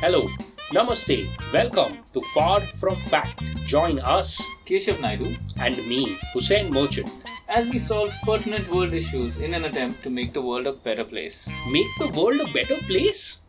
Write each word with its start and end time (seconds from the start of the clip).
Hello, 0.00 0.28
Namaste, 0.72 1.26
welcome 1.52 1.98
to 2.12 2.20
Far 2.34 2.60
From 2.60 2.96
Fact. 3.10 3.42
Join 3.66 3.98
us 4.00 4.40
Keshav 4.66 5.00
Naidu 5.00 5.34
and 5.58 5.76
me, 5.88 6.16
Hussein 6.32 6.72
Merchant. 6.72 7.08
as 7.48 7.68
we 7.70 7.78
solve 7.78 8.12
pertinent 8.24 8.70
world 8.70 8.92
issues 8.92 9.36
in 9.38 9.54
an 9.54 9.64
attempt 9.64 10.02
to 10.02 10.10
make 10.10 10.32
the 10.32 10.42
world 10.42 10.66
a 10.66 10.72
better 10.72 11.04
place. 11.04 11.48
Make 11.70 11.86
the 11.98 12.08
world 12.20 12.40
a 12.40 12.52
better 12.52 12.76
place? 12.86 13.40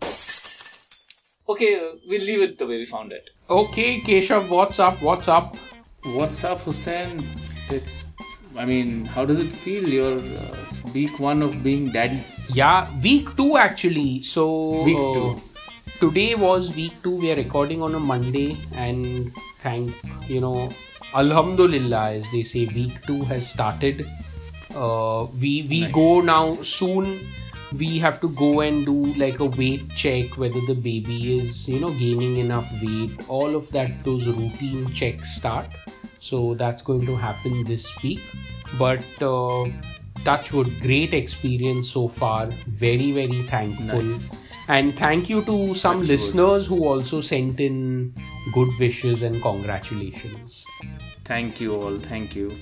Okay, 1.47 1.75
uh, 1.75 1.95
we'll 2.07 2.21
leave 2.21 2.41
it 2.41 2.57
the 2.57 2.65
way 2.67 2.77
we 2.77 2.85
found 2.85 3.11
it. 3.11 3.29
Okay, 3.49 3.99
Keshav, 3.99 4.49
what's 4.49 4.79
up? 4.79 5.01
What's 5.01 5.27
up? 5.27 5.57
What's 6.03 6.43
up, 6.43 6.59
Hussein? 6.61 7.25
It's, 7.69 8.05
I 8.55 8.65
mean, 8.65 9.05
how 9.05 9.25
does 9.25 9.39
it 9.39 9.51
feel? 9.51 9.87
You're, 9.87 10.19
uh, 10.19 10.57
it's 10.67 10.83
week 10.93 11.19
one 11.19 11.41
of 11.41 11.61
being 11.61 11.91
daddy. 11.91 12.23
Yeah, 12.49 12.87
week 13.01 13.35
two 13.35 13.57
actually. 13.57 14.21
So 14.21 14.83
Week 14.83 14.97
uh, 14.97 15.13
two. 15.13 15.41
Today 15.99 16.33
was 16.35 16.73
week 16.75 16.93
two. 17.03 17.17
We 17.17 17.31
are 17.31 17.35
recording 17.35 17.81
on 17.81 17.93
a 17.95 17.99
Monday, 17.99 18.57
and 18.75 19.31
thank 19.63 19.93
you 20.29 20.39
know, 20.41 20.71
Alhamdulillah, 21.13 22.11
as 22.11 22.25
they 22.31 22.43
say, 22.43 22.65
week 22.67 22.93
two 23.05 23.23
has 23.25 23.49
started. 23.49 24.05
Uh, 24.73 25.27
we 25.41 25.51
we 25.73 25.81
Nice. 25.81 25.93
go 25.93 26.21
now 26.21 26.55
soon. 26.61 27.19
We 27.77 27.99
have 27.99 28.19
to 28.21 28.29
go 28.29 28.61
and 28.61 28.85
do 28.85 28.95
like 29.23 29.39
a 29.39 29.45
weight 29.45 29.83
check 29.95 30.37
whether 30.37 30.61
the 30.69 30.73
baby 30.73 31.37
is 31.37 31.67
you 31.67 31.79
know 31.79 31.91
gaining 32.03 32.37
enough 32.37 32.71
weight. 32.81 33.19
All 33.27 33.55
of 33.61 33.69
that 33.71 34.03
those 34.05 34.27
routine 34.27 34.91
checks 34.93 35.35
start. 35.35 35.67
So 36.19 36.53
that's 36.55 36.81
going 36.81 37.05
to 37.07 37.15
happen 37.15 37.63
this 37.65 37.87
week. 38.01 38.21
But 38.77 39.03
uh, 39.21 39.65
Touchwood, 40.23 40.71
great 40.81 41.13
experience 41.13 41.91
so 41.91 42.07
far. 42.07 42.47
Very 42.85 43.11
very 43.11 43.43
thankful. 43.55 44.01
Nice. 44.01 44.48
And 44.69 44.95
thank 44.95 45.29
you 45.29 45.43
to 45.45 45.73
some 45.75 45.97
wood. 45.97 46.07
listeners 46.07 46.67
who 46.67 46.85
also 46.85 47.21
sent 47.21 47.59
in 47.59 48.13
good 48.53 48.69
wishes 48.79 49.23
and 49.23 49.41
congratulations. 49.41 50.65
Thank 51.25 51.59
you 51.59 51.75
all. 51.75 51.97
Thank 51.99 52.35
you. 52.35 52.55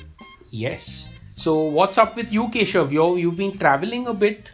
Yes. 0.49 1.09
So 1.35 1.63
what's 1.63 1.97
up 1.97 2.15
with 2.15 2.31
you, 2.31 2.47
Keshav? 2.47 2.91
Yo, 2.91 3.15
you've 3.15 3.35
been 3.35 3.57
traveling 3.57 4.07
a 4.07 4.13
bit. 4.13 4.51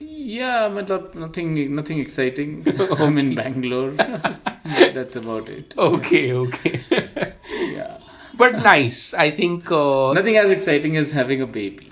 Yeah, 0.00 0.68
matlab, 0.68 1.14
nothing, 1.14 1.74
nothing 1.74 2.00
exciting. 2.00 2.66
I'm 2.98 3.16
in 3.18 3.34
Bangalore. 3.34 3.92
That's 4.64 5.16
about 5.16 5.48
it. 5.48 5.74
Okay, 5.78 6.32
okay. 6.34 6.80
Yeah. 7.58 7.98
but 8.34 8.52
nice. 8.62 9.14
I 9.14 9.30
think. 9.30 9.70
Uh, 9.70 10.12
Nothing 10.12 10.36
as 10.36 10.50
exciting 10.50 10.96
as 10.96 11.12
having 11.12 11.42
a 11.42 11.46
baby. 11.46 11.88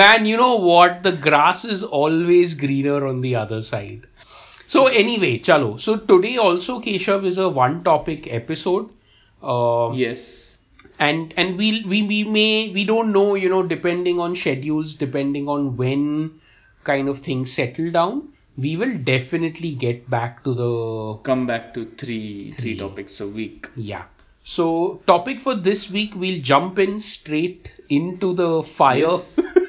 Man, 0.00 0.26
you 0.26 0.36
know 0.36 0.56
what? 0.56 1.02
The 1.02 1.12
grass 1.12 1.64
is 1.64 1.82
always 1.82 2.54
greener 2.54 3.06
on 3.06 3.20
the 3.20 3.36
other 3.36 3.60
side. 3.62 4.06
So 4.66 4.86
anyway, 4.86 5.38
chalo. 5.38 5.80
So 5.80 5.96
today 5.96 6.36
also, 6.38 6.80
Keshav 6.80 7.24
is 7.24 7.38
a 7.38 7.48
one-topic 7.48 8.28
episode. 8.32 8.90
Uh, 9.42 9.92
yes. 9.94 10.56
and 11.04 11.32
and 11.42 11.58
we'll 11.58 11.78
we, 11.92 11.98
we 12.10 12.18
may 12.24 12.70
we 12.74 12.82
don't 12.90 13.12
know 13.14 13.34
you 13.42 13.48
know 13.52 13.62
depending 13.72 14.20
on 14.26 14.34
schedules 14.42 14.94
depending 15.00 15.48
on 15.54 15.64
when 15.80 16.04
kind 16.90 17.08
of 17.12 17.18
things 17.26 17.52
settle 17.58 17.90
down 17.96 18.20
we 18.66 18.76
will 18.82 18.94
definitely 19.08 19.72
get 19.84 20.08
back 20.14 20.38
to 20.44 20.54
the 20.60 20.68
Come 21.30 21.46
back 21.48 21.74
to 21.74 21.84
three, 21.84 22.52
three 22.52 22.52
Three. 22.52 22.76
topics 22.84 23.20
a 23.20 23.28
week. 23.40 23.68
yeah 23.76 24.04
so 24.44 24.68
topic 25.12 25.40
for 25.48 25.56
this 25.68 25.90
week 25.98 26.14
we'll 26.24 26.40
jump 26.52 26.78
in 26.78 26.98
straight 27.00 27.72
into 28.00 28.32
the 28.42 28.62
fire 28.62 28.98
Yes. 28.98 29.40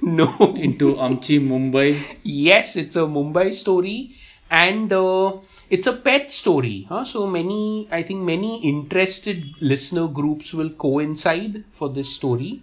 no 0.02 0.54
Into 0.56 0.94
Amchi, 0.94 1.38
Mumbai. 1.38 2.18
yes 2.22 2.74
it's 2.76 2.96
a 2.96 3.00
mumbai 3.00 3.52
story 3.52 4.12
and 4.50 4.90
uh, 4.94 5.36
it's 5.68 5.86
a 5.86 5.92
pet 5.92 6.30
story 6.30 6.86
huh? 6.88 7.04
so 7.04 7.26
many 7.26 7.86
i 7.92 8.02
think 8.02 8.22
many 8.22 8.62
interested 8.62 9.44
listener 9.60 10.08
groups 10.08 10.54
will 10.54 10.70
coincide 10.70 11.64
for 11.72 11.90
this 11.90 12.14
story 12.14 12.62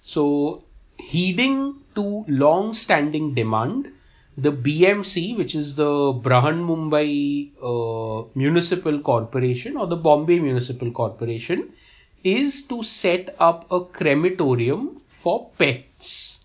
so 0.00 0.62
heeding 0.98 1.76
to 1.94 2.24
long 2.26 2.72
standing 2.72 3.34
demand 3.34 3.92
the 4.38 4.50
bmc 4.50 5.36
which 5.36 5.54
is 5.54 5.76
the 5.76 5.92
brahan 6.24 6.64
mumbai 6.70 7.50
uh, 7.62 8.26
municipal 8.34 8.98
corporation 9.00 9.76
or 9.76 9.86
the 9.86 9.96
bombay 9.96 10.38
municipal 10.38 10.90
corporation 10.90 11.70
is 12.24 12.62
to 12.62 12.82
set 12.82 13.36
up 13.38 13.70
a 13.70 13.84
crematorium 13.84 14.96
for 15.08 15.50
pets 15.58 16.37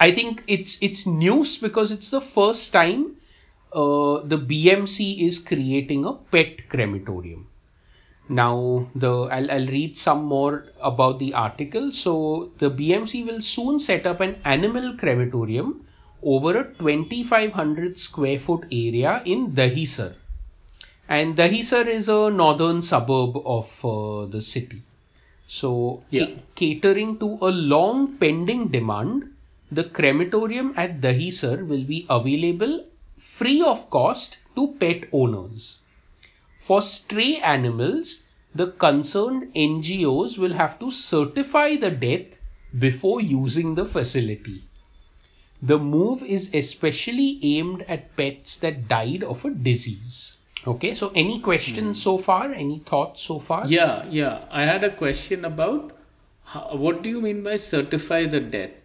I 0.00 0.10
think 0.10 0.42
it's 0.48 0.78
it's 0.82 1.06
news 1.06 1.58
because 1.58 1.92
it's 1.92 2.10
the 2.10 2.20
first 2.20 2.72
time 2.72 3.16
uh, 3.72 4.18
the 4.24 4.36
BMC 4.36 5.24
is 5.24 5.38
creating 5.38 6.04
a 6.04 6.14
pet 6.14 6.68
crematorium. 6.68 7.46
Now 8.28 8.88
the 8.94 9.12
I'll, 9.30 9.50
I'll 9.50 9.66
read 9.66 9.96
some 9.98 10.24
more 10.24 10.66
about 10.80 11.18
the 11.20 11.34
article. 11.34 11.92
So 11.92 12.52
the 12.58 12.70
BMC 12.70 13.24
will 13.24 13.40
soon 13.42 13.78
set 13.78 14.06
up 14.06 14.20
an 14.20 14.40
animal 14.44 14.96
crematorium 14.96 15.86
over 16.22 16.58
a 16.58 16.74
2500 16.74 17.98
square 17.98 18.38
foot 18.40 18.64
area 18.72 19.22
in 19.24 19.52
Dahisar. 19.52 20.14
And 21.10 21.36
Dahisar 21.36 21.86
is 21.86 22.08
a 22.08 22.30
northern 22.30 22.80
suburb 22.80 23.36
of 23.44 23.84
uh, 23.84 24.24
the 24.26 24.40
city. 24.40 24.80
So, 25.46 26.04
Yeah. 26.10 26.26
ca- 26.26 26.42
catering 26.54 27.18
to 27.18 27.38
a 27.42 27.50
long 27.50 28.18
pending 28.18 28.68
demand, 28.68 29.29
the 29.72 29.84
crematorium 29.84 30.74
at 30.76 31.00
Dahisar 31.00 31.66
will 31.66 31.84
be 31.84 32.06
available 32.10 32.84
free 33.16 33.62
of 33.62 33.88
cost 33.90 34.38
to 34.56 34.74
pet 34.80 35.04
owners. 35.12 35.80
For 36.58 36.82
stray 36.82 37.36
animals, 37.36 38.22
the 38.54 38.68
concerned 38.68 39.52
NGOs 39.54 40.38
will 40.38 40.54
have 40.54 40.78
to 40.80 40.90
certify 40.90 41.76
the 41.76 41.90
death 41.90 42.38
before 42.78 43.20
using 43.20 43.74
the 43.74 43.84
facility. 43.84 44.62
The 45.62 45.78
move 45.78 46.22
is 46.22 46.50
especially 46.54 47.38
aimed 47.42 47.82
at 47.82 48.16
pets 48.16 48.56
that 48.58 48.88
died 48.88 49.22
of 49.22 49.44
a 49.44 49.50
disease. 49.50 50.36
Okay, 50.66 50.94
so 50.94 51.12
any 51.14 51.38
questions 51.38 51.98
hmm. 51.98 52.02
so 52.02 52.18
far? 52.18 52.52
Any 52.52 52.78
thoughts 52.78 53.22
so 53.22 53.38
far? 53.38 53.66
Yeah, 53.66 54.06
yeah. 54.10 54.44
I 54.50 54.64
had 54.64 54.84
a 54.84 54.90
question 54.90 55.44
about 55.44 55.92
how, 56.44 56.74
what 56.74 57.02
do 57.02 57.10
you 57.10 57.20
mean 57.20 57.42
by 57.42 57.56
certify 57.56 58.26
the 58.26 58.40
death? 58.40 58.79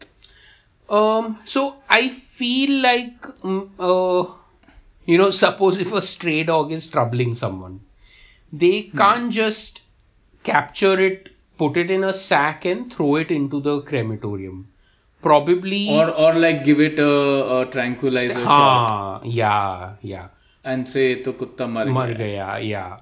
Um, 0.89 1.39
so 1.45 1.75
I 1.89 2.09
feel 2.09 2.81
like, 2.81 3.21
mm, 3.21 3.69
uh, 3.79 4.31
you 5.05 5.17
know, 5.17 5.29
suppose 5.29 5.77
if 5.77 5.91
a 5.91 6.01
stray 6.01 6.43
dog 6.43 6.71
is 6.71 6.87
troubling 6.87 7.35
someone, 7.35 7.79
they 8.53 8.83
can't 8.83 9.31
just 9.31 9.81
capture 10.43 10.99
it, 10.99 11.29
put 11.57 11.77
it 11.77 11.89
in 11.89 12.03
a 12.03 12.13
sack, 12.13 12.65
and 12.65 12.93
throw 12.93 13.15
it 13.15 13.31
into 13.31 13.59
the 13.61 13.81
crematorium. 13.81 14.67
Probably. 15.21 15.89
Or 15.89 16.11
or 16.11 16.33
like 16.33 16.63
give 16.63 16.79
it 16.79 16.99
a, 16.99 17.61
a 17.61 17.65
tranquilizer 17.65 18.33
shot 18.33 19.21
हाँ, 19.21 19.21
yeah, 19.25 19.93
yeah. 20.01 20.27
and 20.63 20.87
say 20.87 21.15
to 21.15 21.33
kutta 21.33 21.67
mar 21.67 21.85
Mar 21.85 22.13
gaya. 22.13 22.17
gaya, 22.17 22.59
yeah. 22.59 22.97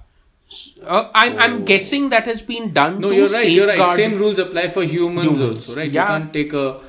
Uh, 0.85 1.09
I'm, 1.13 1.37
I'm 1.39 1.65
guessing 1.65 2.09
that 2.09 2.25
has 2.27 2.41
been 2.41 2.73
done 2.73 2.99
No, 3.01 3.09
you're 3.09 3.27
right. 3.27 3.49
You're 3.49 3.67
right. 3.67 3.89
Same 3.89 4.17
rules 4.17 4.39
apply 4.39 4.67
for 4.67 4.83
humans, 4.83 5.39
Humans, 5.39 5.69
also, 5.69 5.75
right? 5.75 5.89
yeah. 5.91 6.03
You 6.03 6.07
can't 6.07 6.33
take 6.33 6.53
a 6.53 6.79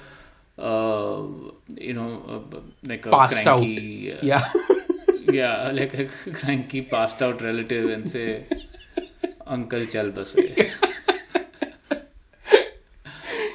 uh, 0.59 1.23
you 1.69 1.95
know, 1.95 2.23
uh, 2.53 2.61
like 2.85 3.07
a 3.07 3.11
passed 3.11 3.43
cranky, 3.43 4.13
out. 4.13 4.19
Uh, 4.19 4.21
yeah, 4.23 4.53
yeah, 5.33 5.71
like 5.73 5.95
a 5.95 6.07
cranky 6.33 6.83
passed 6.83 7.23
out 7.23 7.43
relative 7.43 7.91
and 7.91 8.09
say, 8.09 8.47
"Uncle, 9.47 9.81
Chalbase. 9.81 10.71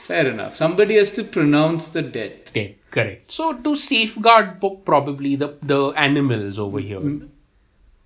Fair 0.01 0.27
enough. 0.27 0.55
Somebody 0.55 0.95
has 0.95 1.11
to 1.11 1.23
pronounce 1.23 1.89
the 1.89 2.01
death. 2.01 2.51
Correct. 2.89 3.31
So 3.31 3.53
to 3.53 3.75
safeguard 3.75 4.59
probably 4.83 5.35
the 5.35 5.49
the 5.61 5.89
animals 5.89 6.57
over 6.57 6.79
here. 6.79 6.99
Mm-hmm. 6.99 7.27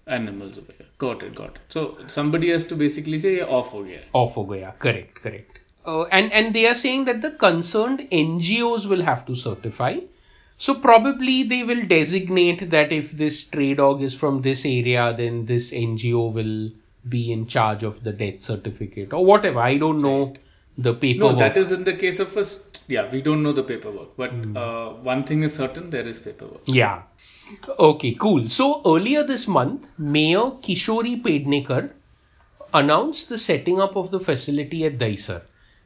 Animals 0.08 0.58
over 0.58 0.74
here. 0.78 0.88
Got 0.98 1.24
it. 1.24 1.34
Got 1.34 1.56
it. 1.56 1.60
So 1.70 1.98
somebody 2.08 2.50
has 2.50 2.66
to 2.66 2.76
basically 2.76 3.20
say 3.20 3.42
off 3.42 3.70
ho 3.70 3.84
gaya. 3.84 4.02
Off 4.12 4.34
ho 4.36 4.44
gaya. 4.44 4.74
Correct. 4.78 5.16
Correct 5.16 5.63
uh, 5.86 6.04
and 6.04 6.32
and 6.32 6.54
they 6.54 6.68
are 6.68 6.76
saying 6.76 7.06
that 7.06 7.22
the 7.22 7.32
concerned 7.32 8.08
NGOs 8.12 8.86
will 8.88 9.02
have 9.02 9.26
to 9.26 9.36
certify 9.36 9.98
so 10.58 10.76
probably 10.76 11.44
they 11.44 11.64
will 11.64 11.84
designate 11.86 12.70
that 12.70 12.92
if 12.92 13.12
this 13.12 13.40
stray 13.42 13.74
dog 13.74 14.02
is 14.02 14.14
from 14.14 14.42
this 14.42 14.66
area 14.66 15.14
then 15.18 15.46
this 15.46 15.72
NGO 15.72 16.32
will 16.32 16.72
be 17.10 17.32
in 17.32 17.48
charge 17.48 17.84
of 17.84 18.04
the 18.04 18.14
death 18.14 18.42
certificate 18.42 19.14
or 19.14 19.26
whatever 19.26 19.60
I 19.60 19.78
don't 19.78 20.02
know 20.02 20.34
the 20.78 20.94
paperwork. 20.94 21.34
No, 21.34 21.40
that 21.40 21.58
is 21.58 21.72
in 21.72 21.84
the 21.84 21.94
case 21.94 22.20
of 22.20 22.36
us. 22.36 22.72
Yeah, 22.88 23.10
we 23.12 23.22
don't 23.22 23.44
know 23.44 23.52
the 23.52 23.64
paperwork, 23.64 24.16
but 24.18 24.32
Hmm. 24.32 24.58
uh, 24.58 24.90
one 25.10 25.24
thing 25.24 25.44
is 25.44 25.54
certain: 25.54 25.90
there 25.92 26.08
is 26.08 26.20
paperwork. 26.20 26.62
Yeah. 26.66 27.04
Okay, 27.88 28.14
cool. 28.16 28.48
So 28.50 28.82
earlier 28.94 29.24
this 29.24 29.48
month, 29.48 29.88
Mayor 30.00 30.46
Kishori 30.68 31.22
Pednekar 31.22 31.92
announced 32.74 33.30
the 33.30 33.38
setting 33.38 33.80
up 33.80 33.96
of 33.96 34.10
the 34.12 34.20
facility 34.20 34.84
at 34.86 34.98
Dahisar. 34.98 35.42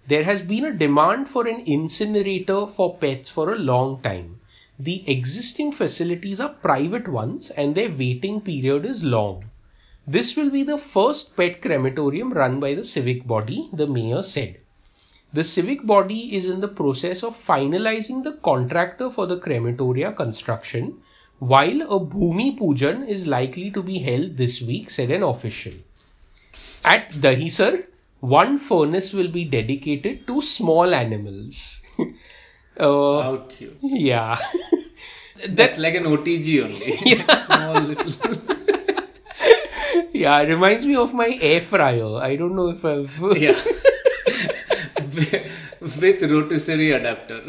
There 0.07 0.23
has 0.23 0.41
been 0.41 0.65
a 0.65 0.73
demand 0.73 1.29
for 1.29 1.47
an 1.47 1.61
incinerator 1.65 2.65
for 2.65 2.95
pets 2.95 3.29
for 3.29 3.53
a 3.53 3.59
long 3.59 4.01
time. 4.01 4.39
the 4.79 5.03
existing 5.09 5.71
facilities 5.71 6.39
are 6.39 6.49
private 6.49 7.07
ones 7.07 7.49
and 7.49 7.73
their 7.73 7.89
waiting 7.89 8.41
period 8.41 8.85
is 8.85 9.03
long. 9.03 9.43
This 10.05 10.35
will 10.35 10.51
be 10.51 10.63
the 10.63 10.77
first 10.77 11.35
pet 11.35 11.61
crematorium 11.61 12.31
run 12.31 12.59
by 12.59 12.75
the 12.75 12.83
civic 12.83 13.25
body, 13.25 13.69
the 13.73 13.87
mayor 13.87 14.21
said. 14.21 14.57
The 15.33 15.43
civic 15.43 15.85
body 15.85 16.35
is 16.35 16.47
in 16.47 16.61
the 16.61 16.67
process 16.67 17.23
of 17.23 17.35
finalizing 17.35 18.23
the 18.23 18.33
contractor 18.33 19.09
for 19.09 19.25
the 19.25 19.39
crematoria 19.39 20.15
construction, 20.15 20.99
while 21.39 21.81
a 21.81 21.99
Bhumi 21.99 22.57
Pujan 22.57 23.07
is 23.07 23.27
likely 23.27 23.71
to 23.71 23.83
be 23.83 23.97
held 23.97 24.37
this 24.37 24.61
week, 24.61 24.89
said 24.89 25.11
an 25.11 25.23
official. 25.23 25.73
At 26.85 27.11
Dahisar, 27.11 27.85
one 28.19 28.57
furnace 28.57 29.13
will 29.13 29.27
be 29.29 29.43
dedicated 29.45 30.25
to 30.27 30.41
small 30.41 30.93
animals. 30.93 31.81
uh, 32.79 33.21
How 33.21 33.45
cute. 33.49 33.77
yeah. 33.81 34.37
That's 35.49 35.77
like 35.77 35.95
an 35.95 36.03
OTG 36.03 36.63
only. 36.63 36.93
Yeah. 37.05 37.45
Small 37.45 37.81
little. 37.81 38.35
yeah, 40.13 40.39
it 40.41 40.49
reminds 40.49 40.85
me 40.85 40.95
of 40.95 41.13
my 41.13 41.37
air 41.41 41.61
fryer. 41.61 42.17
I 42.17 42.35
don't 42.35 42.55
know 42.55 42.69
if 42.69 42.83
I've. 42.83 43.15
yeah. 43.37 43.55
with, 44.97 46.01
with 46.01 46.23
rotisserie 46.31 46.91
adapter. 46.91 47.43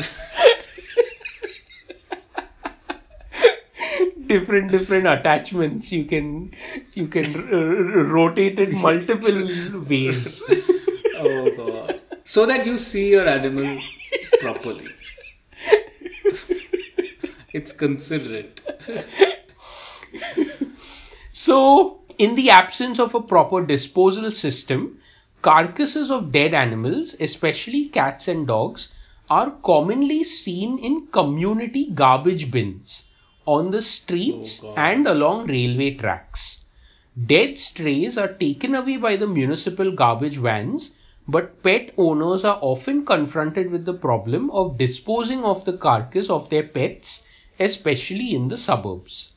Different 4.29 4.71
different 4.71 5.07
attachments 5.07 5.91
you 5.93 6.05
can 6.05 6.53
you 6.95 7.07
can 7.09 7.27
uh, 7.37 8.03
rotate 8.17 8.59
it 8.59 8.73
multiple 8.73 9.39
ways 9.89 10.43
oh 11.17 11.51
god. 11.57 12.01
So 12.25 12.45
that 12.47 12.67
you 12.67 12.77
see 12.77 13.11
your 13.11 13.27
animal 13.27 13.81
properly. 14.41 14.89
it's 17.53 17.73
considerate. 17.73 18.61
so 21.33 22.03
in 22.19 22.35
the 22.35 22.51
absence 22.51 22.99
of 22.99 23.15
a 23.15 23.23
proper 23.23 23.65
disposal 23.65 24.31
system 24.31 24.99
carcasses 25.41 26.11
of 26.11 26.31
dead 26.33 26.53
animals 26.53 27.15
especially 27.21 27.87
cats 27.87 28.29
and 28.29 28.47
dogs 28.47 28.93
are 29.31 29.51
commonly 29.63 30.23
seen 30.25 30.79
in 30.79 31.07
community 31.07 31.91
garbage 31.91 32.51
bins 32.51 33.05
on 33.57 33.71
the 33.71 33.83
streets 33.83 34.61
Oh, 34.63 34.75
and 34.77 35.07
along 35.07 35.47
railway 35.47 35.95
tracks 35.95 36.65
Dead 37.27 37.59
strays 37.59 38.17
are 38.17 38.33
taken 38.33 38.75
away 38.77 38.97
by 38.97 39.17
the 39.17 39.27
municipal 39.27 39.91
garbage 39.91 40.37
vans, 40.37 40.95
but 41.27 41.63
pet 41.65 41.93
owners 41.99 42.45
are 42.45 42.59
often 42.63 43.05
confronted 43.05 43.73
with 43.73 43.85
the 43.85 43.95
problem 43.95 44.51
of 44.53 44.79
disposing 44.79 45.43
of 45.45 45.65
the 45.65 45.77
carcass 45.77 46.31
of 46.31 46.49
their 46.49 46.63
pets, 46.63 47.25
especially 47.59 48.35
in 48.35 48.47
the 48.49 48.57
suburbs. 48.57 49.33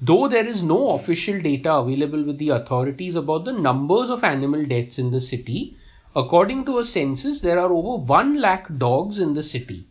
Though 0.00 0.26
there 0.26 0.46
is 0.46 0.62
no 0.62 0.90
official 0.94 1.38
data 1.40 1.74
available 1.74 2.22
with 2.24 2.38
the 2.38 2.48
authorities 2.50 3.14
about 3.14 3.44
the 3.44 3.52
numbers 3.52 4.08
of 4.08 4.24
animal 4.24 4.64
deaths 4.64 4.98
in 4.98 5.10
the 5.10 5.20
city, 5.20 5.76
according 6.16 6.64
to 6.64 6.78
a 6.78 6.84
census, 6.84 7.40
there 7.40 7.58
are 7.58 7.72
over 7.72 8.02
1 8.02 8.40
lakh 8.40 8.78
dogs 8.78 9.18
in 9.18 9.34
the 9.34 9.42
city. 9.42 9.86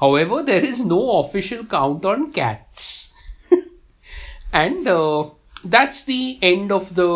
However, 0.00 0.42
there 0.42 0.64
is 0.64 0.84
no 0.84 1.18
official 1.20 1.64
count 1.64 2.04
on 2.04 2.32
cats. 2.32 3.12
and 4.52 4.86
uh, 4.86 5.30
that's 5.64 6.04
the 6.04 6.38
end 6.40 6.70
of 6.70 6.94
the 6.94 7.08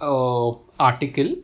uh, 0.00 0.50
article. 0.78 1.36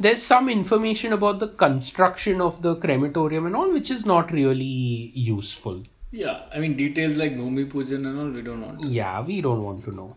There's 0.00 0.22
some 0.22 0.48
information 0.48 1.12
about 1.12 1.38
the 1.38 1.48
construction 1.48 2.40
of 2.40 2.62
the 2.62 2.76
crematorium 2.76 3.46
and 3.46 3.54
all, 3.54 3.70
which 3.72 3.90
is 3.90 4.06
not 4.06 4.32
really 4.32 5.12
useful. 5.14 5.82
Yeah, 6.10 6.42
I 6.52 6.58
mean 6.58 6.76
details 6.76 7.16
like 7.16 7.36
Bhumi 7.36 7.70
Pujan 7.70 8.06
and 8.06 8.18
all 8.18 8.28
we 8.28 8.42
don't 8.42 8.60
want. 8.60 8.80
to. 8.80 8.86
Yeah, 8.86 9.22
we 9.22 9.40
don't 9.40 9.62
want 9.62 9.84
to 9.84 9.92
know. 9.92 10.16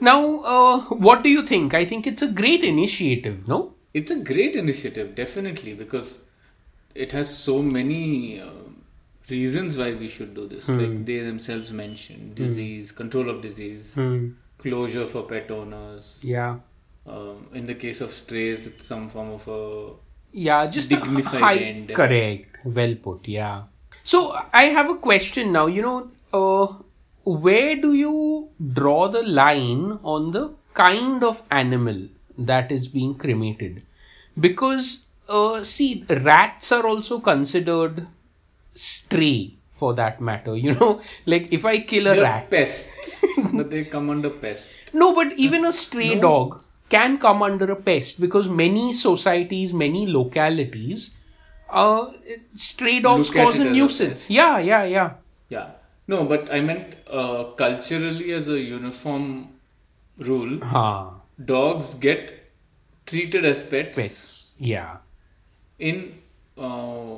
Now, 0.00 0.40
uh, 0.42 0.80
what 1.06 1.22
do 1.24 1.28
you 1.28 1.44
think? 1.44 1.74
I 1.74 1.84
think 1.84 2.06
it's 2.06 2.22
a 2.22 2.28
great 2.28 2.62
initiative, 2.62 3.48
no? 3.48 3.74
It's 3.94 4.12
a 4.12 4.16
great 4.16 4.54
initiative, 4.54 5.16
definitely, 5.16 5.74
because 5.74 6.18
it 6.94 7.10
has 7.12 7.34
so 7.36 7.60
many 7.62 8.40
uh, 8.40 8.50
reasons 9.30 9.76
why 9.78 9.94
we 9.94 10.08
should 10.08 10.34
do 10.34 10.46
this. 10.48 10.66
Hmm. 10.66 10.78
Like 10.80 11.04
they 11.06 11.18
themselves 11.20 11.72
mentioned, 11.72 12.34
disease, 12.34 12.92
control 12.92 13.28
of 13.30 13.40
disease, 13.40 13.94
Hmm. 13.94 14.28
closure 14.58 15.06
for 15.06 15.22
pet 15.24 15.50
owners. 15.50 16.18
Yeah. 16.22 16.58
Um, 17.06 17.46
in 17.54 17.64
the 17.64 17.74
case 17.74 18.00
of 18.00 18.10
strays, 18.10 18.66
it's 18.66 18.84
some 18.86 19.08
form 19.08 19.30
of 19.30 19.48
a 19.48 19.92
Yeah, 20.32 20.66
just 20.66 20.90
Dignified 20.90 21.34
a 21.42 21.44
high, 21.44 21.56
end. 21.56 21.88
correct. 21.94 22.58
Well 22.64 22.94
put. 22.96 23.26
Yeah. 23.28 23.62
So 24.04 24.38
I 24.52 24.64
have 24.78 24.90
a 24.90 24.96
question 24.96 25.52
now. 25.52 25.66
You 25.66 25.82
know, 25.82 26.10
uh, 26.32 26.74
where 27.24 27.76
do 27.76 27.92
you 27.94 28.48
draw 28.74 29.08
the 29.08 29.22
line 29.22 29.98
on 30.02 30.30
the 30.32 30.54
kind 30.74 31.24
of 31.24 31.42
animal 31.50 32.02
that 32.36 32.70
is 32.72 32.88
being 32.88 33.14
cremated? 33.14 33.82
Because 34.38 35.06
uh, 35.28 35.62
see, 35.62 36.04
rats 36.08 36.72
are 36.72 36.86
also 36.86 37.20
considered 37.20 38.06
stray 38.78 39.54
for 39.72 39.94
that 39.94 40.20
matter. 40.20 40.56
You 40.56 40.72
know, 40.74 41.00
like 41.26 41.52
if 41.52 41.64
I 41.64 41.78
kill 41.80 42.06
a 42.08 42.14
They're 42.14 42.22
rat, 42.22 42.50
pests, 42.50 43.24
but 43.52 43.70
they 43.70 43.84
come 43.84 44.10
under 44.10 44.30
pest. 44.30 44.94
no, 44.94 45.14
but 45.14 45.32
even 45.34 45.64
a 45.64 45.72
stray 45.72 46.14
No. 46.14 46.20
dog 46.20 46.60
can 46.88 47.18
come 47.18 47.42
under 47.42 47.70
a 47.70 47.76
pest 47.76 48.20
because 48.20 48.48
many 48.48 48.92
societies, 48.92 49.72
many 49.72 50.06
localities, 50.06 51.10
uh, 51.68 52.06
stray 52.56 53.00
dogs 53.00 53.28
Look 53.28 53.36
cause 53.36 53.58
a 53.58 53.62
as 53.64 53.68
a 53.68 53.72
nuisance. 53.78 54.30
yeah, 54.30 54.58
yeah, 54.58 54.84
yeah. 54.84 55.10
Yeah. 55.50 55.70
No, 56.06 56.24
but 56.24 56.50
I 56.50 56.62
meant 56.62 56.94
uh, 57.10 57.44
culturally 57.56 58.32
as 58.32 58.48
a 58.48 58.58
uniform 58.58 59.48
rule, 60.16 60.58
Ha, 60.64 61.20
dogs 61.44 61.94
get 61.94 62.32
treated 63.04 63.44
as 63.44 63.62
pets, 63.64 63.98
pets. 63.98 64.54
Yeah, 64.58 64.96
in 65.78 66.14
uh, 66.56 67.16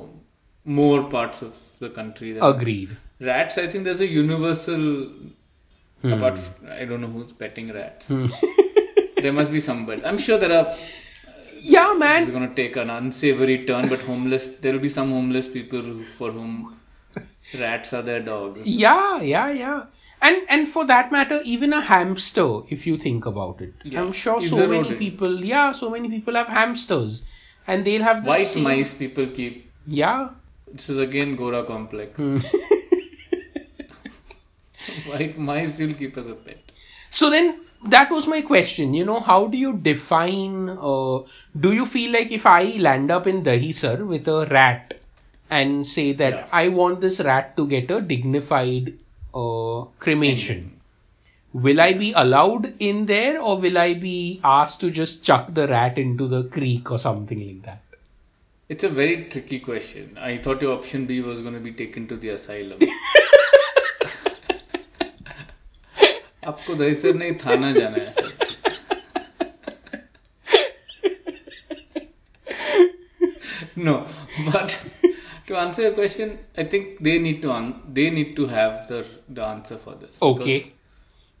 more 0.65 1.03
parts 1.09 1.41
of 1.41 1.57
the 1.79 1.89
country. 1.89 2.37
Agreed. 2.39 2.89
Rats, 3.19 3.57
I 3.57 3.67
think 3.67 3.83
there's 3.83 4.01
a 4.01 4.07
universal. 4.07 5.09
Hmm. 6.01 6.19
From, 6.19 6.35
I 6.69 6.85
don't 6.85 7.01
know 7.01 7.07
who's 7.07 7.31
petting 7.33 7.71
rats. 7.71 8.07
Hmm. 8.09 8.25
there 9.21 9.33
must 9.33 9.51
be 9.51 9.59
somebody. 9.59 10.03
I'm 10.03 10.17
sure 10.17 10.37
there 10.39 10.51
are. 10.53 10.75
yeah, 11.61 11.93
This 11.99 12.23
is 12.23 12.29
going 12.31 12.49
to 12.49 12.55
take 12.55 12.75
an 12.75 12.89
unsavory 12.89 13.65
turn, 13.65 13.87
but 13.89 14.01
homeless. 14.01 14.45
There 14.47 14.73
will 14.73 14.79
be 14.79 14.89
some 14.89 15.11
homeless 15.11 15.47
people 15.47 15.83
for 16.17 16.31
whom 16.31 16.75
rats 17.59 17.93
are 17.93 18.01
their 18.01 18.19
dogs. 18.21 18.65
Yeah, 18.67 19.21
yeah, 19.21 19.51
yeah. 19.51 19.83
And 20.23 20.43
and 20.49 20.67
for 20.67 20.85
that 20.85 21.11
matter, 21.11 21.41
even 21.45 21.73
a 21.73 21.81
hamster, 21.81 22.61
if 22.69 22.85
you 22.87 22.97
think 22.97 23.25
about 23.25 23.61
it, 23.61 23.73
Yeah, 23.83 24.01
I'm 24.01 24.11
sure 24.11 24.39
so 24.39 24.57
many 24.57 24.77
rodent. 24.83 24.99
people, 24.99 25.43
yeah, 25.43 25.71
so 25.71 25.89
many 25.89 26.09
people 26.09 26.35
have 26.35 26.47
hamsters, 26.47 27.23
and 27.67 27.83
they'll 27.85 28.03
have 28.03 28.23
the 28.23 28.29
White 28.29 28.45
same, 28.45 28.63
mice 28.63 28.93
people 28.93 29.25
keep. 29.27 29.71
Yeah. 29.87 30.29
This 30.73 30.89
is 30.89 30.97
again 30.97 31.35
Gora 31.35 31.63
complex. 31.63 32.19
White 35.05 35.37
mice 35.37 35.79
you'll 35.79 35.93
keep 35.93 36.17
as 36.17 36.27
a 36.27 36.33
pet. 36.33 36.57
So 37.09 37.29
then 37.29 37.61
that 37.89 38.09
was 38.11 38.27
my 38.27 38.41
question. 38.41 38.93
You 38.93 39.05
know, 39.05 39.19
how 39.19 39.47
do 39.47 39.57
you 39.57 39.73
define? 39.73 40.69
Uh, 40.69 41.19
do 41.59 41.73
you 41.73 41.85
feel 41.85 42.11
like 42.11 42.31
if 42.31 42.45
I 42.45 42.63
land 42.77 43.11
up 43.11 43.27
in 43.27 43.43
Dahisar 43.43 44.05
with 44.05 44.27
a 44.27 44.45
rat 44.47 44.99
and 45.49 45.85
say 45.85 46.13
that 46.13 46.33
Yeah. 46.33 46.47
I 46.51 46.69
want 46.69 47.01
this 47.01 47.19
rat 47.19 47.55
to 47.57 47.67
get 47.67 47.91
a 47.91 48.01
dignified 48.01 48.93
uh, 49.33 49.83
cremation, 49.99 50.79
will 51.53 51.81
I 51.81 51.93
be 51.93 52.13
allowed 52.13 52.73
in 52.79 53.05
there 53.05 53.41
or 53.41 53.59
will 53.59 53.77
I 53.77 53.93
be 53.93 54.39
asked 54.43 54.79
to 54.81 54.91
just 54.91 55.23
chuck 55.23 55.53
the 55.53 55.67
rat 55.67 55.97
into 55.97 56.27
the 56.27 56.43
creek 56.45 56.89
or 56.91 56.99
something 56.99 57.45
like 57.45 57.63
that? 57.65 57.81
It's 58.70 58.84
a 58.84 58.88
very 58.88 59.24
tricky 59.24 59.60
question. 59.60 60.18
I 60.18 60.36
thought 60.36 60.60
your 60.62 60.76
option 60.76 61.06
B 61.06 61.20
was 61.20 61.40
going 61.40 61.54
to 61.54 61.60
be 61.60 61.72
taken 61.72 62.08
to 62.08 62.16
the 62.16 62.30
asylum. 62.30 62.78
आपको 66.46 66.74
दहीसर 66.80 67.14
नहीं 67.14 67.32
थाना 67.44 67.70
जाना 67.72 67.98
है 67.98 68.12
sir 68.12 68.34
no 73.76 73.94
but 74.52 74.76
to 75.48 75.56
answer 75.62 75.82
your 75.82 75.92
question 75.92 76.38
i 76.56 76.64
think 76.74 76.98
they 77.08 77.18
need 77.18 77.42
to 77.42 77.52
un- 77.52 77.74
they 77.98 78.08
need 78.10 78.30
to 78.36 78.46
have 78.52 78.86
the 78.92 79.00
the 79.38 79.44
answer 79.44 79.76
for 79.86 79.94
this 80.04 80.22
Okay. 80.30 80.58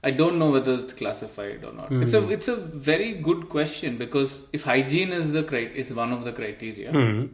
i 0.03 0.11
don't 0.19 0.37
know 0.39 0.49
whether 0.51 0.73
it's 0.73 0.93
classified 0.93 1.63
or 1.63 1.71
not. 1.73 1.91
It's 2.03 2.13
a 2.19 2.21
it's 2.35 2.47
a 2.47 2.55
very 2.91 3.09
good 3.27 3.41
question 3.49 3.97
because 3.97 4.41
if 4.59 4.63
hygiene 4.63 5.11
is 5.17 5.31
the 5.31 5.43
cri- 5.43 5.71
is 5.83 5.93
one 5.93 6.11
of 6.13 6.23
the 6.29 6.31
criteria 6.39 6.91
Hmm. 6.91 7.25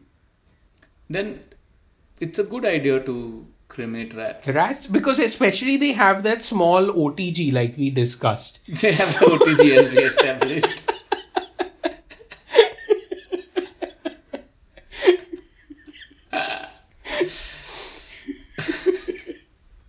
then 1.17 1.39
it's 2.19 2.39
a 2.39 2.43
good 2.55 2.65
idea 2.65 2.99
to 3.05 3.45
cremate 3.69 4.13
rats. 4.15 4.47
Rats, 4.57 4.87
because 4.87 5.19
especially 5.19 5.77
they 5.77 5.91
have 5.91 6.23
that 6.23 6.41
small 6.41 6.87
OTG 7.05 7.51
like 7.53 7.77
we 7.77 7.89
discussed. 7.89 8.59
they 8.81 8.91
have 8.93 9.13
the 9.19 9.25
otg 9.37 9.65
as 9.81 9.91
we 9.91 10.03
established 10.03 10.83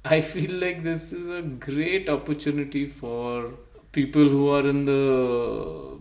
i 0.04 0.20
like 0.68 0.82
this 0.82 1.12
is 1.12 1.28
a 1.28 1.42
great 1.42 2.08
opportunity 2.08 2.86
for 2.86 3.50
people 3.92 4.28
who 4.28 4.48
are 4.50 4.66
in 4.68 4.84
the 4.84 5.98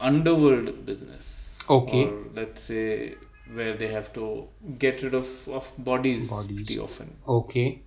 underworld 0.00 0.84
business. 0.86 1.58
Okay. 1.68 2.04
Or 2.06 2.24
let's 2.34 2.62
say 2.62 3.14
where 3.52 3.76
they 3.76 3.88
have 3.88 4.12
to 4.14 4.48
get 4.78 5.02
rid 5.02 5.14
of, 5.14 5.48
of 5.48 5.70
bodies, 5.78 6.30
Bodies. 6.30 6.56
pretty 6.56 6.78
often. 6.78 7.16
Okay. 7.28 7.82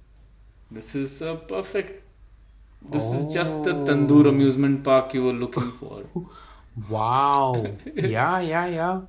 This 0.72 0.96
is 0.96 1.22
a 1.22 1.36
perfect. 1.36 2.02
This 2.96 3.12
is 3.12 3.34
just 3.34 3.64
the 3.64 3.76
Oh. 3.76 3.86
Tandoor 3.86 4.28
amusement 4.30 4.84
park 4.84 5.14
you 5.14 5.24
were 5.24 5.34
looking 5.34 5.72
for. 5.82 6.04
Wow. 6.90 7.66
yeah, 7.96 8.40
yeah, 8.42 8.68
yeah. 8.68 9.02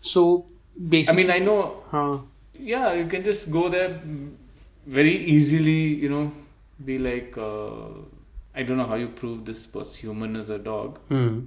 So 0.00 0.46
basically 0.88 1.24
I 1.24 1.26
mean, 1.26 1.42
I 1.42 1.44
know 1.44 1.82
Huh. 1.90 2.18
yeah 2.54 2.92
you 2.94 3.06
can 3.06 3.22
just 3.24 3.50
go 3.50 3.68
there 3.68 4.00
very 4.86 5.14
easily 5.34 5.80
you 6.04 6.08
know 6.08 6.32
be 6.84 6.98
like 6.98 7.36
uh, 7.38 7.88
i 8.54 8.62
don't 8.62 8.76
know 8.76 8.86
how 8.92 8.94
you 8.94 9.08
prove 9.08 9.44
this 9.44 9.72
was 9.74 9.96
human 9.96 10.36
as 10.36 10.50
a 10.50 10.58
dog 10.58 10.98
Hmm. 11.08 11.40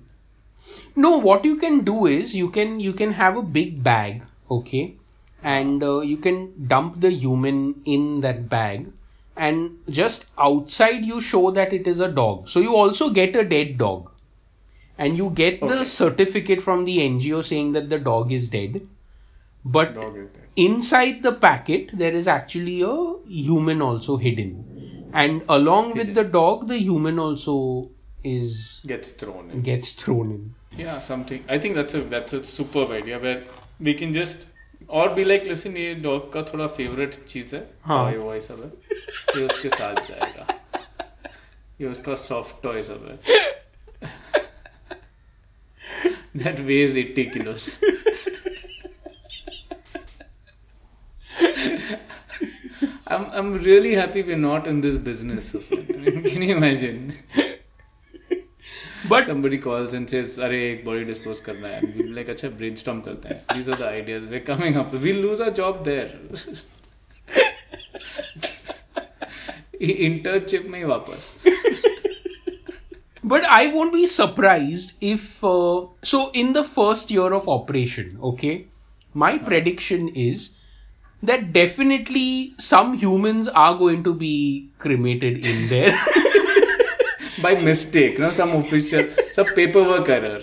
No, 0.95 1.17
what 1.17 1.43
you 1.43 1.57
can 1.57 1.83
do 1.83 2.05
is 2.05 2.33
you 2.35 2.49
can 2.49 2.79
you 2.79 2.93
can 2.93 3.11
have 3.11 3.35
a 3.37 3.41
big 3.41 3.83
bag, 3.83 4.23
okay, 4.49 4.95
and 5.43 5.83
uh, 5.83 5.99
you 5.99 6.17
can 6.17 6.67
dump 6.67 7.01
the 7.01 7.09
human 7.11 7.81
in 7.85 8.21
that 8.21 8.47
bag, 8.49 8.87
and 9.35 9.77
just 9.89 10.25
outside 10.37 11.03
you 11.03 11.19
show 11.19 11.51
that 11.51 11.73
it 11.73 11.85
is 11.85 11.99
a 11.99 12.11
dog. 12.11 12.47
So 12.47 12.61
you 12.61 12.75
also 12.75 13.09
get 13.09 13.35
a 13.35 13.43
dead 13.43 13.77
dog, 13.77 14.09
and 14.97 15.17
you 15.17 15.29
get 15.31 15.59
the 15.59 15.83
certificate 15.83 16.61
from 16.61 16.85
the 16.85 16.99
NGO 16.99 17.43
saying 17.43 17.73
that 17.73 17.89
the 17.89 17.99
dog 17.99 18.31
is 18.31 18.47
dead. 18.49 18.87
But 19.65 19.95
dog 19.95 20.17
is 20.17 20.29
there 20.33 20.43
inside 20.55 21.23
the 21.23 21.31
packet 21.33 21.91
there 21.93 22.13
is 22.13 22.27
actually 22.27 22.81
a 22.81 23.15
human 23.27 23.81
also 23.81 24.17
hidden, 24.17 24.72
and 25.14 25.42
along 25.48 25.88
with 25.94 26.06
Hidden. 26.08 26.14
the 26.14 26.24
dog, 26.24 26.66
the 26.68 26.78
human 26.78 27.18
also 27.18 27.54
is 28.24 28.80
gets 28.86 29.10
thrown 29.12 29.50
in 29.50 29.62
gets 29.62 29.92
thrown 30.02 30.30
in. 30.36 30.54
yeah 30.84 30.98
something 31.08 31.44
i 31.48 31.58
think 31.64 31.76
that's 31.76 31.94
a 31.94 32.00
that's 32.14 32.32
a 32.38 32.40
superb 32.44 32.90
idea 32.96 33.18
where 33.26 33.42
we 33.88 33.94
can 34.02 34.12
just 34.20 34.46
और 34.98 35.12
भी 35.14 35.24
like 35.24 35.46
listen 35.46 35.76
ये 35.76 35.94
dog 36.02 36.32
का 36.32 36.42
थोड़ा 36.52 36.66
favourite 36.76 37.14
चीज 37.14 37.54
है 37.54 37.60
हाँ। 37.84 37.98
Toy 38.04 38.18
वॉय 38.18 38.40
सब 38.40 38.60
है 38.62 39.40
ये 39.40 39.46
उसके 39.46 39.68
साथ 39.68 40.04
जाएगा 40.06 40.46
ये 41.80 41.88
उसका 41.88 42.14
सॉफ्ट 42.26 42.62
टॉय 42.62 42.82
सब 42.90 43.06
है 43.08 43.16
that 46.44 46.60
weighs 46.70 46.96
80 47.02 47.24
kilos 47.34 47.62
I'm 53.12 53.26
I'm 53.40 53.52
really 53.68 53.94
happy 53.94 54.22
we're 54.22 54.36
not 54.36 54.66
in 54.66 54.80
this 54.80 54.96
business. 54.96 55.50
Hussain. 55.52 55.86
I 55.94 55.96
mean, 55.98 56.22
can 56.24 56.42
you 56.42 56.56
imagine? 56.56 57.14
But 59.08 59.26
Somebody 59.26 59.58
calls 59.58 59.94
and 59.94 60.10
says, 60.10 60.38
"अरे 60.38 60.58
एक 60.70 60.84
body 60.84 61.04
dispose 61.10 61.40
करना 61.40 61.68
है." 61.68 61.80
And 61.80 61.94
we'll 61.96 62.08
be 62.08 62.14
like, 62.16 62.30
"अच्छा 62.34 62.50
brainstorm 62.62 63.02
करते 63.02 63.28
हैं." 63.28 63.38
These 63.54 63.68
are 63.68 63.78
the 63.82 63.88
ideas 63.88 64.24
we're 64.32 64.44
coming 64.48 64.78
up. 64.80 64.92
with. 64.92 65.04
We'll 65.08 65.22
lose 65.26 65.40
our 65.40 65.52
job 65.58 65.84
there. 65.84 66.08
Internship 69.80 70.66
में 70.70 70.78
ही 70.78 70.84
वापस. 70.84 71.26
but 73.34 73.44
I 73.58 73.66
won't 73.76 73.92
be 73.92 74.06
surprised 74.06 74.92
if 75.12 75.44
uh, 75.44 75.86
so 76.02 76.30
in 76.42 76.52
the 76.58 76.64
first 76.64 77.10
year 77.16 77.32
of 77.40 77.48
operation, 77.48 78.18
okay, 78.32 78.54
my 79.14 79.38
prediction 79.38 80.08
is 80.08 80.50
that 81.23 81.53
definitely 81.53 82.53
some 82.59 82.93
humans 82.97 83.47
are 83.47 83.77
going 83.77 84.03
to 84.03 84.13
be 84.13 84.69
cremated 84.77 85.45
in 85.47 85.67
there. 85.69 85.97
By 87.41 87.55
mistake, 87.55 88.19
no, 88.19 88.29
some 88.31 88.51
official, 88.51 89.07
some 89.31 89.47
paperwork 89.55 90.07
error. 90.07 90.41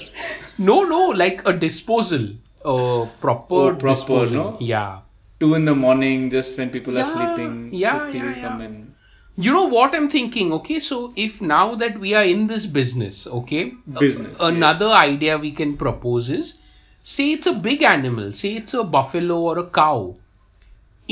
no, 0.58 0.84
no, 0.84 1.08
like 1.10 1.46
a 1.46 1.52
disposal, 1.52 2.28
uh, 2.64 3.06
proper, 3.20 3.54
Oh, 3.54 3.74
proper, 3.76 3.94
disposal. 3.94 4.36
no? 4.36 4.56
Yeah. 4.60 5.00
Two 5.38 5.54
in 5.54 5.64
the 5.64 5.74
morning, 5.74 6.28
just 6.30 6.58
when 6.58 6.68
people 6.70 6.98
are 6.98 7.04
sleeping, 7.04 7.70
yeah, 7.72 8.00
quickly 8.00 8.18
yeah, 8.20 8.40
come 8.42 8.60
yeah. 8.60 8.66
in. 8.66 8.94
You 9.36 9.52
know 9.52 9.64
what 9.66 9.94
I'm 9.94 10.10
thinking? 10.10 10.52
Okay, 10.54 10.78
so 10.80 11.14
if 11.16 11.40
now 11.40 11.74
that 11.76 11.98
we 11.98 12.12
are 12.14 12.24
in 12.24 12.46
this 12.46 12.66
business, 12.66 13.26
okay, 13.26 13.72
Business, 13.98 14.38
a- 14.38 14.46
another 14.46 14.88
idea 14.88 15.38
we 15.38 15.52
can 15.52 15.76
propose 15.78 16.28
is 16.28 16.58
say 17.02 17.32
it's 17.32 17.46
a 17.46 17.54
big 17.54 17.82
animal, 17.82 18.32
say 18.32 18.56
it's 18.56 18.74
a 18.74 18.84
buffalo 18.84 19.40
or 19.40 19.58
a 19.60 19.66
cow. 19.66 20.16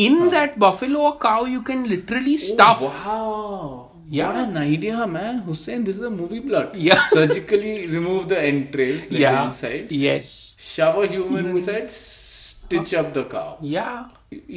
In 0.07 0.17
Huh. 0.23 0.29
that 0.35 0.59
buffalo 0.65 1.01
or 1.11 1.13
cow, 1.19 1.45
you 1.45 1.63
can 1.69 1.89
literally 1.93 2.37
stuff. 2.39 2.79
Oh, 2.83 2.91
wow. 2.97 3.91
Yeah. 4.11 4.29
What 4.29 4.37
an 4.49 4.57
idea, 4.57 5.07
man. 5.07 5.41
Hussein, 5.47 5.85
this 5.85 5.97
is 5.97 6.03
a 6.03 6.11
movie 6.11 6.41
plot. 6.41 6.75
Yeah. 6.89 7.05
Surgically 7.15 7.87
remove 7.95 8.29
the 8.29 8.39
entrails, 8.51 9.11
like 9.11 9.21
yeah. 9.25 9.33
the 9.41 9.45
insides. 9.49 9.95
Yes. 10.05 10.31
Shove 10.59 11.03
a 11.03 11.07
human 11.15 11.45
Human. 11.45 11.57
inside, 11.57 11.91
stitch 11.91 12.95
up 13.03 13.13
the 13.19 13.25
cow. 13.35 13.59
Yeah. 13.61 14.07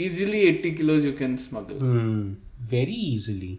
Easily 0.05 0.43
80 0.53 0.73
kilos 0.79 1.03
you 1.09 1.13
can 1.23 1.37
smuggle. 1.37 1.79
Hmm. 1.79 2.33
Very 2.75 2.93
easily. 3.11 3.53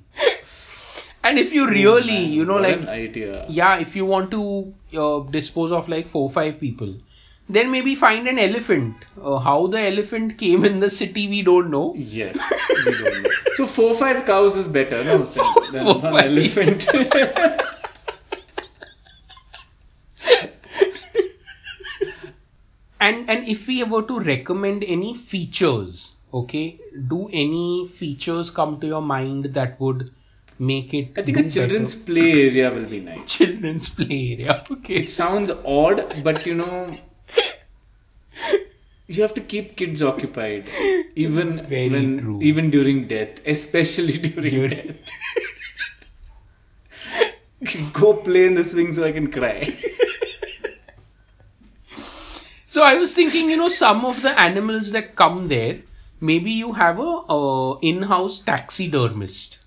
and 1.24 1.38
if 1.38 1.52
you 1.52 1.68
really, 1.68 2.18
Man, 2.22 2.32
you 2.32 2.44
know, 2.44 2.54
what 2.54 2.62
like 2.68 2.82
an 2.82 2.88
idea. 2.88 3.44
yeah 3.48 3.78
if 3.78 3.94
you 3.96 4.04
want 4.06 4.30
to 4.30 4.42
uh, 5.02 5.20
dispose 5.36 5.72
of 5.72 5.88
like 5.88 6.08
four 6.14 6.30
five 6.30 6.58
people 6.60 6.94
then 7.52 7.70
maybe 7.70 7.94
find 7.94 8.28
an 8.28 8.38
elephant 8.38 9.04
uh, 9.22 9.38
how 9.38 9.66
the 9.66 9.80
elephant 9.80 10.38
came 10.38 10.64
in 10.64 10.80
the 10.80 10.90
city 10.90 11.28
we 11.28 11.42
don't 11.42 11.70
know 11.70 11.94
Yes, 11.96 12.38
we 12.86 12.92
don't 12.92 13.22
know. 13.22 13.30
So 13.56 13.66
four 13.66 13.94
five 13.94 14.24
cows 14.24 14.56
is 14.56 14.66
better, 14.68 15.02
no, 15.04 15.18
Hussein, 15.18 15.44
than 15.72 15.84
Four, 15.84 16.00
one 16.00 16.24
elephant. 16.24 16.86
and 23.00 23.28
and 23.28 23.48
if 23.48 23.66
we 23.66 23.82
were 23.84 24.02
to 24.10 24.18
recommend 24.20 24.84
any 24.84 25.14
features 25.32 26.12
okay 26.40 26.78
do 27.12 27.28
any 27.32 27.88
features 28.00 28.50
come 28.50 28.78
to 28.80 28.86
your 28.86 29.02
mind 29.02 29.46
that 29.58 29.78
would 29.80 30.10
make 30.58 30.94
it 30.94 31.12
I 31.16 31.22
think 31.22 31.38
a 31.38 31.50
children's 31.50 31.94
better? 31.94 32.12
play 32.12 32.30
area 32.48 32.70
will 32.74 32.88
be 32.88 33.00
nice. 33.00 33.32
children's 33.36 33.88
play 33.88 34.36
area 34.38 34.64
okay 34.70 34.94
It 34.96 35.08
sounds 35.08 35.50
odd, 35.50 36.22
but 36.24 36.46
you 36.46 36.54
know, 36.54 36.96
you 39.08 39.22
have 39.22 39.34
to 39.34 39.40
keep 39.40 39.76
kids 39.76 40.02
occupied, 40.02 40.66
even 41.16 41.58
Very 41.66 41.88
when, 41.90 42.18
true. 42.20 42.38
even 42.42 42.70
during 42.70 43.08
death, 43.08 43.40
especially 43.46 44.12
during 44.28 44.50
During- 44.50 44.70
death. 44.70 45.10
Go 47.92 48.14
play 48.14 48.46
in 48.46 48.54
the 48.54 48.64
swing 48.64 48.92
so 48.92 49.04
I 49.04 49.12
can 49.12 49.30
cry. 49.30 49.72
So 52.66 52.82
I 52.82 52.94
was 52.94 53.12
thinking, 53.12 53.50
you 53.50 53.56
know, 53.58 53.68
some 53.68 54.04
of 54.06 54.22
the 54.22 54.30
animals 54.40 54.92
that 54.92 55.14
come 55.14 55.48
there, 55.48 55.82
maybe 56.20 56.52
you 56.52 56.72
have 56.72 56.98
a 56.98 57.02
uh, 57.02 57.78
in-house 57.82 58.38
taxidermist 58.38 59.58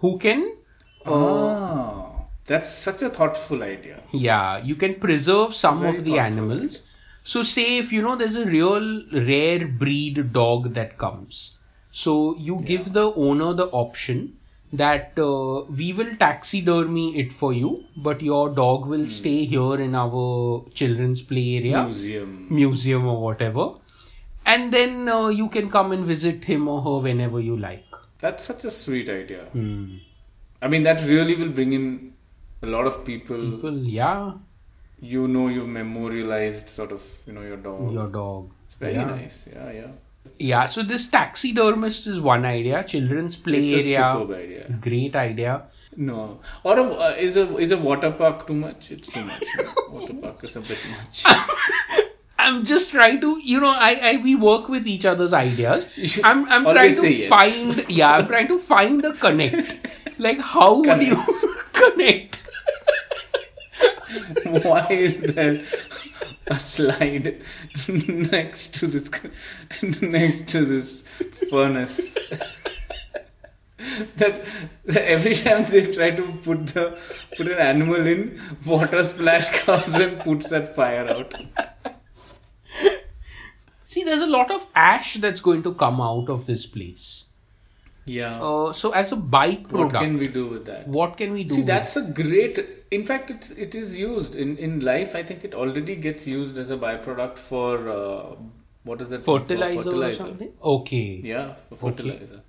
who 0.00 0.18
can, 0.18 0.56
uh, 1.04 1.10
oh, 1.12 2.26
that's 2.46 2.70
such 2.70 3.02
a 3.02 3.10
thoughtful 3.10 3.62
idea. 3.62 4.02
yeah, 4.12 4.58
you 4.64 4.76
can 4.76 4.94
preserve 4.94 5.54
some 5.54 5.80
Very 5.80 5.98
of 5.98 6.04
the 6.06 6.12
thoughtful 6.12 6.20
animals. 6.26 6.82
So 7.30 7.42
say 7.42 7.64
if 7.78 7.92
you 7.92 8.02
know 8.02 8.16
there's 8.16 8.36
a 8.42 8.46
real 8.46 8.84
rare 9.28 9.66
breed 9.84 10.20
dog 10.32 10.68
that 10.74 10.96
comes, 11.04 11.40
so 12.02 12.14
you 12.48 12.60
give 12.70 12.92
the 12.92 13.06
owner 13.28 13.52
the 13.60 13.66
option 13.80 14.22
that 14.72 15.18
uh, 15.18 15.64
we 15.80 15.92
will 15.98 16.14
taxidermy 16.22 17.04
it 17.22 17.32
for 17.32 17.52
you, 17.52 17.84
but 18.08 18.22
your 18.22 18.48
dog 18.60 18.86
will 18.94 19.06
Hmm. 19.08 19.16
stay 19.18 19.44
here 19.44 19.74
in 19.88 19.94
our 20.04 20.64
children's 20.80 21.22
play 21.32 21.44
area. 21.58 21.84
Museum. 21.84 22.34
museum 22.62 23.06
or 23.12 23.20
whatever 23.22 23.66
and 24.46 24.72
then 24.72 25.08
uh, 25.08 25.28
you 25.28 25.48
can 25.48 25.70
come 25.70 25.92
and 25.92 26.06
visit 26.06 26.44
him 26.44 26.66
or 26.74 26.80
her 26.82 26.98
whenever 27.06 27.40
you 27.40 27.56
like 27.56 27.84
That's 28.26 28.44
such 28.52 28.64
a 28.64 28.70
sweet 28.70 29.08
idea. 29.10 29.44
hmm. 29.52 29.96
I 30.62 30.68
mean, 30.68 30.82
that 30.84 31.02
really 31.08 31.34
will 31.40 31.50
bring 31.58 31.72
in 31.74 32.14
a 32.62 32.66
lot 32.66 32.86
of 32.92 33.04
people. 33.08 33.42
people 33.50 33.76
yeah 33.96 34.32
You 35.00 35.28
know, 35.28 35.48
you've 35.48 35.68
memorialized 35.68 36.68
sort 36.68 36.92
of, 36.92 37.02
you 37.26 37.32
know, 37.32 37.42
your 37.42 37.56
dog. 37.56 37.92
your 37.92 38.08
dog 38.08 38.50
It's 38.66 38.74
very 38.74 38.94
yeah. 38.94 39.04
nice. 39.04 39.48
Yeah, 39.52 39.70
yeah. 39.72 39.90
yeah 40.38 40.66
so 40.66 40.82
this 40.82 41.06
taxidermist 41.06 42.06
is 42.06 42.20
one 42.20 42.44
idea 42.44 42.84
children's 42.84 43.36
play 43.36 43.64
it's 43.66 43.72
a 43.72 43.76
area 43.76 44.08
idea. 44.42 44.78
great 44.88 45.16
idea 45.16 45.62
No, 45.96 46.40
or 46.64 46.78
a, 46.78 46.82
uh, 46.84 47.14
is 47.18 47.36
a 47.36 47.56
is 47.56 47.72
a 47.72 47.78
water 47.78 48.10
park 48.10 48.46
too 48.48 48.54
much? 48.54 48.90
It's 48.96 49.08
too 49.08 49.24
much. 49.24 49.42
no? 49.58 49.72
water 49.94 50.14
park 50.14 50.44
is 50.44 50.56
a 50.56 50.60
bit 50.60 50.78
much. 50.90 51.24
i'm 52.38 52.64
just 52.64 52.90
trying 52.90 53.20
to 53.20 53.30
you 53.52 53.60
know 53.60 53.72
i, 53.88 53.92
I 54.10 54.16
we 54.26 54.34
work 54.36 54.68
with 54.68 54.86
each 54.86 55.04
other's 55.04 55.32
ideas 55.32 55.86
i'm 56.24 56.48
i'm 56.50 56.66
always 56.66 56.98
trying 56.98 57.06
to 57.12 57.18
yes. 57.22 57.30
find 57.36 57.90
yeah 57.90 58.12
i'm 58.16 58.26
trying 58.26 58.48
to 58.48 58.58
find 58.58 59.02
the 59.02 59.12
connect 59.12 59.88
like 60.18 60.38
how 60.38 60.80
would 60.82 61.02
you 61.02 61.16
connect 61.72 62.27
Why 64.44 64.86
is 64.90 65.18
there 65.18 65.64
a 66.46 66.58
slide 66.58 67.42
next 67.88 68.74
to 68.74 68.86
this 68.86 69.10
next 70.02 70.48
to 70.48 70.64
this 70.64 71.02
furnace? 71.50 72.18
that 74.16 74.44
Every 74.88 75.34
time 75.34 75.64
they 75.64 75.92
try 75.92 76.10
to 76.12 76.22
put 76.22 76.68
the 76.68 76.98
put 77.36 77.46
an 77.46 77.58
animal 77.58 78.06
in, 78.06 78.40
water 78.66 79.02
splash 79.02 79.50
comes 79.64 79.94
and 79.94 80.18
puts 80.20 80.48
that 80.48 80.74
fire 80.74 81.08
out. 81.08 81.34
See, 83.86 84.04
there's 84.04 84.20
a 84.20 84.26
lot 84.26 84.50
of 84.50 84.66
ash 84.74 85.14
that's 85.14 85.40
going 85.40 85.62
to 85.62 85.74
come 85.74 86.00
out 86.00 86.28
of 86.28 86.46
this 86.46 86.66
place. 86.66 87.26
Yeah. 88.04 88.40
Uh, 88.40 88.72
so 88.72 88.90
as 88.90 89.12
a 89.12 89.16
byproduct, 89.16 89.72
what 89.72 89.94
can 89.94 90.18
we 90.18 90.28
do 90.28 90.46
with 90.46 90.64
that? 90.66 90.88
what 90.88 91.16
can 91.18 91.32
we 91.32 91.44
do? 91.44 91.54
See, 91.54 91.62
that's 91.62 91.96
a 91.96 92.02
great. 92.02 92.58
In 92.90 93.04
fact, 93.04 93.30
it's 93.30 93.50
it 93.50 93.74
is 93.74 93.98
used 94.00 94.34
in 94.34 94.56
in 94.56 94.80
life. 94.80 95.14
I 95.14 95.22
think 95.22 95.44
it 95.44 95.54
already 95.54 95.94
gets 95.96 96.26
used 96.26 96.58
as 96.58 96.70
a 96.70 96.76
byproduct 96.76 97.38
for 97.38 97.88
uh, 97.94 98.36
what 98.84 99.02
is 99.02 99.10
that? 99.10 99.24
for 99.24 99.40
fertilizer, 99.40 99.82
fertilizer. 99.82 100.22
or 100.22 100.26
something. 100.28 100.52
Okay. 100.74 101.20
Yeah, 101.32 101.54
for 101.68 101.74
Okay. 101.74 101.96
fertilizer. 101.96 102.40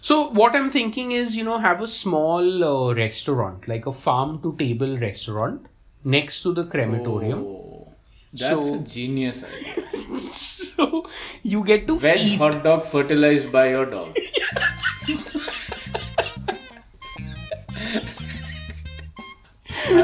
So 0.00 0.16
what 0.40 0.54
I'm 0.56 0.70
thinking 0.70 1.12
is, 1.12 1.36
you 1.36 1.44
know, 1.44 1.58
have 1.58 1.80
a 1.82 1.86
small 1.86 2.64
uh, 2.64 2.94
restaurant, 2.94 3.66
like 3.68 3.86
a 3.86 3.92
farm 3.92 4.40
to 4.42 4.54
table 4.56 4.96
restaurant, 4.98 5.66
next 6.04 6.42
to 6.42 6.52
the 6.52 6.64
crematorium. 6.64 7.44
Oh, 7.44 7.92
that's 8.32 8.66
So- 8.68 8.74
a 8.74 8.78
genius 8.78 9.44
idea. 9.44 10.20
so 10.20 11.08
you 11.42 11.64
get 11.64 11.86
to 11.88 11.96
Veg 11.96 12.18
eat. 12.26 12.38
hot 12.38 12.62
dog 12.64 12.84
fertilized 12.84 13.50
by 13.52 13.68
your 13.70 13.86
dog. 13.86 14.16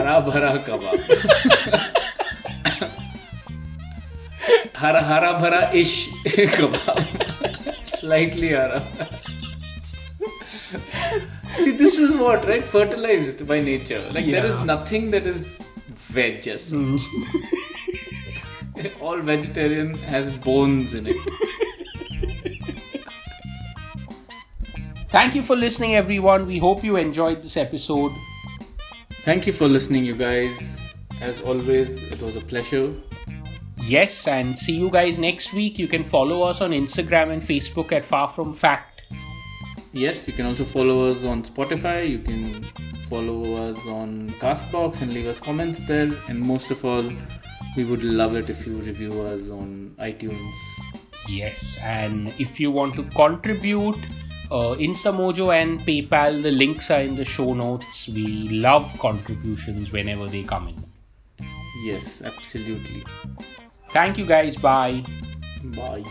हरा 0.01 0.15
भरा 0.29 0.51
कबाब 0.67 0.97
हरा 4.81 5.01
हरा 5.11 5.31
भरा 5.43 5.61
इश 5.81 5.91
कबाब 6.55 6.99
slightly 7.99 8.49
hara 8.55 8.79
see 11.63 11.73
this 11.83 11.95
is 12.05 12.11
what 12.23 12.39
right 12.51 12.65
fertilized 12.75 13.39
by 13.51 13.59
nature 13.69 14.01
like 14.17 14.27
there 14.35 14.47
is 14.51 14.55
Yeah. 14.57 14.67
nothing 14.73 15.03
that 15.15 15.25
is 15.33 15.41
veg 16.17 16.37
as 16.55 16.61
such. 16.71 16.75
Mm. 16.75 16.97
all 19.07 19.19
vegetarian 19.31 19.89
has 20.15 20.25
bones 20.49 20.89
in 21.01 21.05
it 21.15 21.21
Thank 25.11 25.35
you 25.35 25.41
for 25.47 25.55
listening, 25.59 25.91
everyone. 25.95 26.41
We 26.47 26.57
hope 26.63 26.81
you 26.83 26.95
enjoyed 27.01 27.37
this 27.41 27.53
episode. 27.61 28.11
Thank 29.22 29.46
you 29.46 29.52
for 29.52 29.68
listening, 29.68 30.04
you 30.04 30.16
guys. 30.16 30.94
As 31.20 31.40
always, 31.42 32.10
it 32.10 32.20
was 32.20 32.34
a 32.34 32.40
pleasure. 32.40 32.92
Yes, 33.80 34.26
and 34.26 34.58
see 34.58 34.72
you 34.72 34.90
guys 34.90 35.16
next 35.16 35.52
week. 35.52 35.78
You 35.78 35.86
can 35.86 36.02
follow 36.02 36.42
us 36.42 36.60
on 36.60 36.72
Instagram 36.72 37.30
and 37.30 37.40
Facebook 37.40 37.92
at 37.92 38.04
Far 38.04 38.28
From 38.28 38.52
Fact. 38.56 39.02
Yes, 39.92 40.26
you 40.26 40.32
can 40.32 40.46
also 40.46 40.64
follow 40.64 41.08
us 41.08 41.24
on 41.24 41.44
Spotify. 41.44 42.08
You 42.08 42.18
can 42.18 42.64
follow 43.10 43.70
us 43.70 43.86
on 43.86 44.30
Castbox 44.40 45.02
and 45.02 45.14
leave 45.14 45.28
us 45.28 45.40
comments 45.40 45.78
there. 45.86 46.10
And 46.28 46.40
most 46.40 46.72
of 46.72 46.84
all, 46.84 47.08
we 47.76 47.84
would 47.84 48.02
love 48.02 48.34
it 48.34 48.50
if 48.50 48.66
you 48.66 48.74
review 48.74 49.22
us 49.22 49.50
on 49.50 49.94
iTunes. 50.00 50.52
Yes, 51.28 51.78
and 51.80 52.34
if 52.40 52.58
you 52.58 52.72
want 52.72 52.94
to 52.94 53.04
contribute, 53.04 53.98
uh, 54.52 54.76
Instamojo 54.76 55.50
and 55.54 55.80
PayPal, 55.80 56.42
the 56.42 56.50
links 56.50 56.90
are 56.90 57.00
in 57.00 57.16
the 57.16 57.24
show 57.24 57.54
notes. 57.54 58.06
We 58.06 58.26
love 58.50 58.86
contributions 58.98 59.90
whenever 59.90 60.26
they 60.26 60.42
come 60.42 60.68
in. 60.68 61.46
Yes, 61.84 62.20
absolutely. 62.20 63.02
Thank 63.90 64.18
you 64.18 64.26
guys. 64.26 64.56
Bye. 64.56 65.02
Bye. 65.64 66.04